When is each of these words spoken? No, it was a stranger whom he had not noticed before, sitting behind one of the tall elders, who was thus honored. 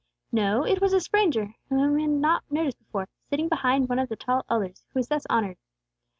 No, 0.31 0.65
it 0.65 0.81
was 0.81 0.93
a 0.93 0.99
stranger 0.99 1.53
whom 1.69 1.95
he 1.95 2.05
had 2.05 2.11
not 2.11 2.43
noticed 2.51 2.79
before, 2.79 3.07
sitting 3.29 3.47
behind 3.47 3.87
one 3.87 3.99
of 3.99 4.09
the 4.09 4.15
tall 4.15 4.43
elders, 4.49 4.83
who 4.95 4.99
was 4.99 5.09
thus 5.09 5.27
honored. 5.29 5.57